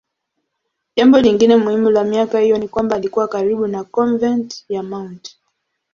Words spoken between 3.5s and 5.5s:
na konventi ya Mt.